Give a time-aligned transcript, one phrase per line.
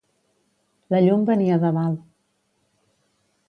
[0.95, 2.03] La llum venia de dalt.